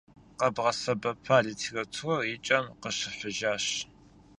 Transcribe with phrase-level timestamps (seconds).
[0.39, 3.65] Къэдгъэсэбэпа литературэр и кӏэм къыщыхьыжащ.